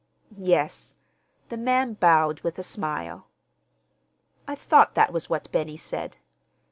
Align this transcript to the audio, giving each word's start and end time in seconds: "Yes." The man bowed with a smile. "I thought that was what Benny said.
"Yes." 0.35 0.95
The 1.49 1.57
man 1.57 1.93
bowed 1.93 2.39
with 2.39 2.57
a 2.57 2.63
smile. 2.63 3.27
"I 4.47 4.55
thought 4.55 4.95
that 4.95 5.13
was 5.13 5.29
what 5.29 5.51
Benny 5.51 5.77
said. 5.77 6.17